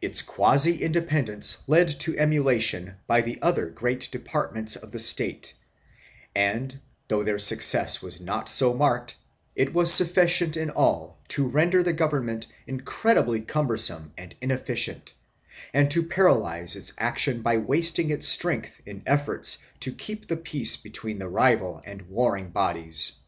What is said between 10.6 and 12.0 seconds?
all to render the